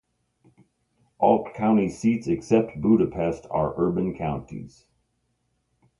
All 1.19 1.47
county 1.53 1.87
seats 1.87 2.25
except 2.25 2.81
Budapest 2.81 3.45
are 3.51 3.75
urban 3.77 4.15
counties. 4.17 4.87